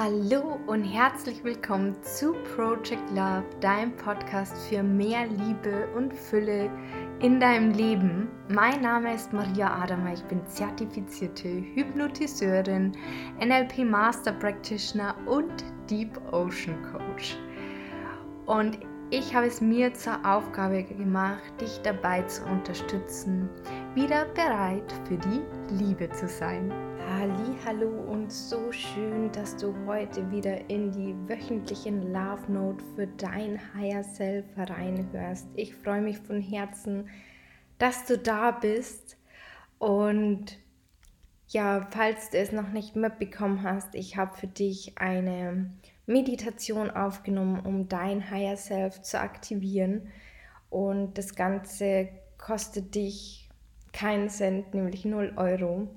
Hallo 0.00 0.60
und 0.68 0.84
herzlich 0.84 1.42
willkommen 1.42 2.00
zu 2.04 2.32
Project 2.54 3.10
Love, 3.10 3.42
deinem 3.60 3.96
Podcast 3.96 4.56
für 4.68 4.80
mehr 4.80 5.26
Liebe 5.26 5.88
und 5.96 6.14
Fülle 6.14 6.70
in 7.18 7.40
deinem 7.40 7.72
Leben. 7.72 8.28
Mein 8.48 8.80
Name 8.80 9.12
ist 9.14 9.32
Maria 9.32 9.82
Adamer, 9.82 10.12
ich 10.12 10.22
bin 10.26 10.46
zertifizierte 10.46 11.48
Hypnotiseurin, 11.74 12.96
NLP 13.44 13.78
Master 13.78 14.30
Practitioner 14.30 15.16
und 15.26 15.64
Deep 15.90 16.16
Ocean 16.30 16.76
Coach. 16.92 17.36
Und 18.46 18.78
ich 19.10 19.34
habe 19.34 19.48
es 19.48 19.60
mir 19.60 19.92
zur 19.94 20.24
Aufgabe 20.24 20.84
gemacht, 20.84 21.60
dich 21.60 21.80
dabei 21.82 22.22
zu 22.22 22.44
unterstützen, 22.44 23.48
wieder 23.96 24.26
bereit 24.26 24.94
für 25.08 25.16
die 25.16 25.42
Liebe 25.74 26.08
zu 26.10 26.28
sein. 26.28 26.72
Hallo 27.10 27.88
und 27.88 28.30
so 28.30 28.70
schön, 28.70 29.32
dass 29.32 29.56
du 29.56 29.74
heute 29.86 30.30
wieder 30.30 30.68
in 30.68 30.92
die 30.92 31.14
wöchentlichen 31.26 32.12
Love 32.12 32.52
Note 32.52 32.84
für 32.94 33.06
dein 33.06 33.58
Higher 33.74 34.04
Self 34.04 34.44
reinhörst. 34.56 35.48
Ich 35.54 35.74
freue 35.74 36.02
mich 36.02 36.18
von 36.18 36.42
Herzen, 36.42 37.08
dass 37.78 38.04
du 38.04 38.18
da 38.18 38.50
bist 38.50 39.16
und 39.78 40.58
ja, 41.48 41.88
falls 41.90 42.28
du 42.28 42.36
es 42.36 42.52
noch 42.52 42.68
nicht 42.68 42.94
mitbekommen 42.94 43.62
hast, 43.62 43.94
ich 43.94 44.18
habe 44.18 44.36
für 44.36 44.46
dich 44.46 44.98
eine 44.98 45.70
Meditation 46.04 46.90
aufgenommen, 46.90 47.60
um 47.60 47.88
dein 47.88 48.30
Higher 48.30 48.58
Self 48.58 49.00
zu 49.00 49.18
aktivieren. 49.18 50.08
Und 50.68 51.16
das 51.16 51.34
Ganze 51.34 52.10
kostet 52.36 52.94
dich 52.94 53.48
keinen 53.92 54.28
Cent, 54.28 54.74
nämlich 54.74 55.04
0 55.04 55.32
Euro. 55.36 55.88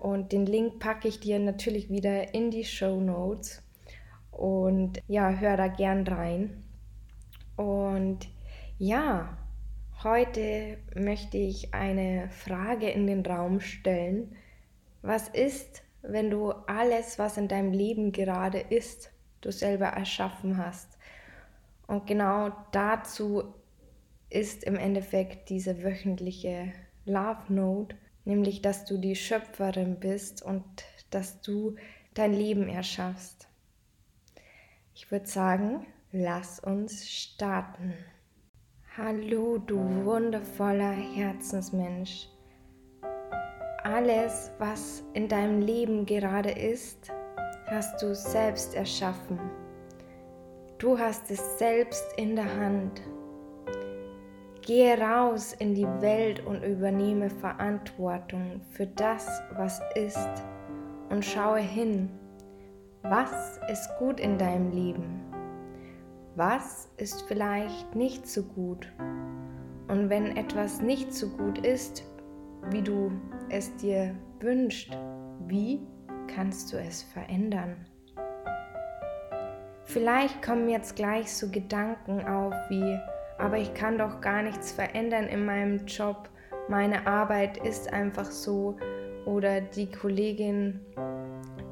Und 0.00 0.32
den 0.32 0.46
Link 0.46 0.78
packe 0.78 1.08
ich 1.08 1.20
dir 1.20 1.38
natürlich 1.38 1.90
wieder 1.90 2.34
in 2.34 2.50
die 2.50 2.64
Show 2.64 3.00
Notes. 3.00 3.62
Und 4.30 5.02
ja, 5.06 5.30
hör 5.30 5.58
da 5.58 5.68
gern 5.68 6.06
rein. 6.06 6.64
Und 7.56 8.26
ja, 8.78 9.36
heute 10.02 10.78
möchte 10.94 11.36
ich 11.36 11.74
eine 11.74 12.30
Frage 12.30 12.88
in 12.88 13.06
den 13.06 13.24
Raum 13.24 13.60
stellen. 13.60 14.34
Was 15.02 15.28
ist, 15.28 15.82
wenn 16.00 16.30
du 16.30 16.50
alles, 16.50 17.18
was 17.18 17.36
in 17.36 17.48
deinem 17.48 17.72
Leben 17.72 18.10
gerade 18.10 18.58
ist, 18.58 19.12
du 19.42 19.52
selber 19.52 19.86
erschaffen 19.86 20.56
hast. 20.56 20.96
Und 21.86 22.06
genau 22.06 22.50
dazu 22.72 23.54
ist 24.30 24.64
im 24.64 24.76
Endeffekt 24.76 25.50
diese 25.50 25.82
wöchentliche 25.82 26.72
Love 27.04 27.52
Note, 27.52 27.96
nämlich 28.24 28.62
dass 28.62 28.84
du 28.84 28.98
die 28.98 29.16
Schöpferin 29.16 29.98
bist 30.00 30.42
und 30.42 30.64
dass 31.10 31.40
du 31.40 31.76
dein 32.14 32.32
Leben 32.32 32.68
erschaffst. 32.68 33.48
Ich 34.94 35.10
würde 35.10 35.26
sagen, 35.26 35.86
lass 36.12 36.60
uns 36.60 37.08
starten. 37.08 37.94
Hallo, 38.96 39.58
du 39.58 39.78
wundervoller 40.04 40.92
Herzensmensch. 40.92 42.28
Alles, 43.84 44.50
was 44.58 45.02
in 45.14 45.28
deinem 45.28 45.62
Leben 45.62 46.04
gerade 46.04 46.50
ist, 46.50 47.10
hast 47.66 48.02
du 48.02 48.14
selbst 48.14 48.74
erschaffen. 48.74 49.38
Du 50.78 50.98
hast 50.98 51.30
es 51.30 51.58
selbst 51.58 52.04
in 52.16 52.36
der 52.36 52.56
Hand. 52.56 53.00
Gehe 54.70 54.96
raus 55.00 55.52
in 55.52 55.74
die 55.74 55.88
Welt 56.00 56.46
und 56.46 56.62
übernehme 56.62 57.28
Verantwortung 57.28 58.60
für 58.70 58.86
das, 58.86 59.42
was 59.56 59.80
ist 59.96 60.44
und 61.08 61.24
schaue 61.24 61.58
hin, 61.58 62.08
was 63.02 63.58
ist 63.68 63.90
gut 63.98 64.20
in 64.20 64.38
deinem 64.38 64.70
Leben, 64.70 65.22
was 66.36 66.88
ist 66.98 67.22
vielleicht 67.22 67.96
nicht 67.96 68.28
so 68.28 68.44
gut. 68.44 68.92
Und 69.88 70.08
wenn 70.08 70.36
etwas 70.36 70.80
nicht 70.80 71.12
so 71.12 71.30
gut 71.30 71.66
ist, 71.66 72.04
wie 72.70 72.82
du 72.82 73.10
es 73.48 73.74
dir 73.78 74.14
wünschst, 74.38 74.96
wie 75.48 75.80
kannst 76.32 76.72
du 76.72 76.76
es 76.76 77.02
verändern. 77.02 77.74
Vielleicht 79.82 80.40
kommen 80.42 80.68
jetzt 80.68 80.94
gleich 80.94 81.34
so 81.34 81.48
Gedanken 81.50 82.24
auf 82.24 82.54
wie, 82.68 83.00
aber 83.40 83.58
ich 83.58 83.74
kann 83.74 83.98
doch 83.98 84.20
gar 84.20 84.42
nichts 84.42 84.72
verändern 84.72 85.26
in 85.26 85.44
meinem 85.44 85.86
Job, 85.86 86.28
meine 86.70 87.06
Arbeit 87.06 87.56
ist 87.56 87.92
einfach 87.92 88.30
so. 88.30 88.76
Oder 89.26 89.60
die 89.60 89.90
Kollegin, 89.90 90.80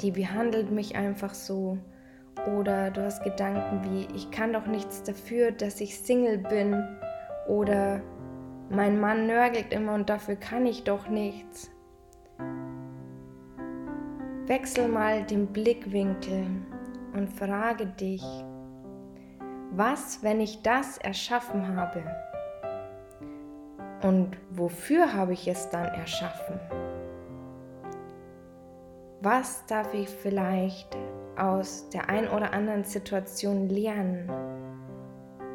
die 0.00 0.10
behandelt 0.10 0.70
mich 0.70 0.96
einfach 0.96 1.34
so. 1.34 1.78
Oder 2.56 2.90
du 2.90 3.02
hast 3.02 3.22
Gedanken 3.22 3.82
wie, 3.84 4.08
ich 4.14 4.30
kann 4.30 4.52
doch 4.52 4.66
nichts 4.66 5.02
dafür, 5.02 5.52
dass 5.52 5.80
ich 5.80 5.98
Single 5.98 6.38
bin. 6.38 6.82
Oder 7.46 8.00
mein 8.70 8.98
Mann 8.98 9.26
nörgelt 9.26 9.72
immer 9.72 9.94
und 9.94 10.08
dafür 10.08 10.36
kann 10.36 10.64
ich 10.66 10.84
doch 10.84 11.08
nichts. 11.08 11.70
Wechsel 14.46 14.88
mal 14.88 15.24
den 15.24 15.48
Blickwinkel 15.48 16.46
und 17.12 17.28
frage 17.28 17.86
dich, 17.86 18.22
was, 19.76 20.22
wenn 20.22 20.40
ich 20.40 20.62
das 20.62 20.96
erschaffen 20.98 21.76
habe? 21.76 22.02
Und 24.02 24.36
wofür 24.50 25.12
habe 25.12 25.34
ich 25.34 25.46
es 25.48 25.68
dann 25.68 25.84
erschaffen? 25.86 26.58
Was 29.20 29.66
darf 29.66 29.92
ich 29.92 30.08
vielleicht 30.08 30.96
aus 31.36 31.88
der 31.90 32.08
ein 32.08 32.28
oder 32.28 32.54
anderen 32.54 32.84
Situation 32.84 33.68
lernen 33.68 34.30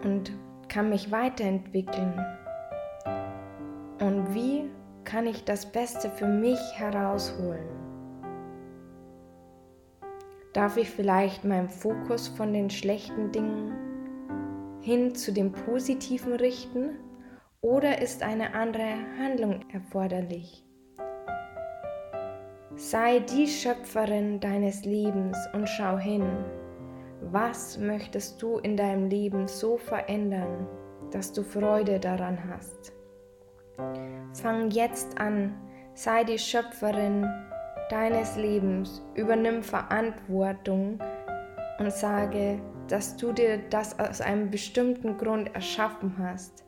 und 0.04 0.32
kann 0.68 0.90
mich 0.90 1.12
weiterentwickeln? 1.12 2.14
Und 4.00 4.36
wie 4.36 4.70
kann 5.04 5.26
ich 5.26 5.46
das 5.46 5.66
Beste 5.66 6.10
für 6.10 6.28
mich 6.28 6.60
herausholen? 6.76 7.70
Darf 10.54 10.78
ich 10.78 10.90
vielleicht 10.90 11.44
meinen 11.44 11.70
Fokus 11.70 12.28
von 12.28 12.54
den 12.54 12.70
schlechten 12.70 13.32
Dingen 13.32 13.91
hin 14.92 15.16
zu 15.16 15.32
dem 15.32 15.54
Positiven 15.54 16.34
richten 16.34 16.98
oder 17.62 18.02
ist 18.02 18.24
eine 18.24 18.54
andere 18.54 18.94
Handlung 19.18 19.62
erforderlich? 19.72 20.66
Sei 22.76 23.20
die 23.20 23.48
Schöpferin 23.48 24.42
deines 24.42 24.84
Lebens 24.84 25.38
und 25.54 25.70
schau 25.70 25.98
hin, 25.98 26.26
was 27.22 27.78
möchtest 27.78 28.42
du 28.42 28.58
in 28.58 28.76
deinem 28.76 29.08
Leben 29.08 29.48
so 29.48 29.78
verändern, 29.78 30.68
dass 31.12 31.32
du 31.32 31.42
Freude 31.42 31.98
daran 31.98 32.38
hast. 32.50 32.92
Fang 34.34 34.72
jetzt 34.72 35.18
an, 35.22 35.56
sei 35.94 36.26
die 36.26 36.40
Schöpferin 36.40 37.26
deines 37.90 38.36
Lebens, 38.36 39.02
übernimm 39.16 39.64
Verantwortung 39.64 41.00
und 41.80 41.92
sage, 41.94 42.60
dass 42.92 43.16
du 43.16 43.32
dir 43.32 43.58
das 43.70 43.98
aus 44.00 44.20
einem 44.20 44.52
bestimmten 44.52 45.18
Grund 45.18 45.56
erschaffen 45.56 46.14
hast. 46.20 46.66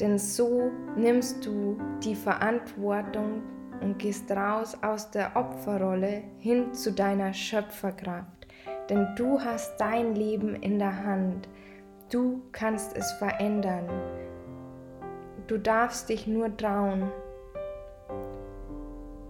Denn 0.00 0.18
so 0.18 0.70
nimmst 0.96 1.44
du 1.44 1.78
die 2.02 2.14
Verantwortung 2.14 3.42
und 3.82 3.98
gehst 3.98 4.30
raus 4.30 4.78
aus 4.82 5.10
der 5.10 5.36
Opferrolle 5.36 6.22
hin 6.38 6.72
zu 6.72 6.90
deiner 6.90 7.34
Schöpferkraft. 7.34 8.46
Denn 8.88 9.08
du 9.16 9.38
hast 9.38 9.78
dein 9.78 10.14
Leben 10.14 10.54
in 10.54 10.78
der 10.78 11.04
Hand. 11.04 11.48
Du 12.10 12.40
kannst 12.52 12.96
es 12.96 13.12
verändern. 13.12 13.88
Du 15.48 15.58
darfst 15.58 16.08
dich 16.08 16.26
nur 16.26 16.56
trauen. 16.56 17.10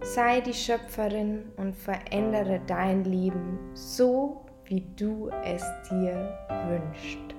Sei 0.01 0.39
die 0.39 0.53
Schöpferin 0.53 1.51
und 1.57 1.75
verändere 1.75 2.61
dein 2.65 3.03
Leben 3.03 3.59
so, 3.73 4.46
wie 4.67 4.81
du 4.97 5.29
es 5.45 5.63
dir 5.89 6.37
wünschst. 6.67 7.36